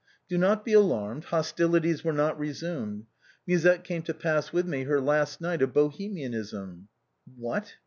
"Do 0.31 0.35
not 0.35 0.65
be 0.65 0.73
alarmed; 0.73 1.25
hostilities 1.25 2.03
were 2.03 2.11
not 2.11 2.39
resumed. 2.39 3.05
Musette 3.45 3.83
came 3.83 4.01
to 4.01 4.15
pass 4.15 4.51
with 4.51 4.65
me 4.65 4.85
her 4.85 4.99
last 4.99 5.39
night 5.39 5.61
of 5.61 5.73
Bohemian 5.75 6.33
ism." 6.33 6.87
"What?" 7.37 7.75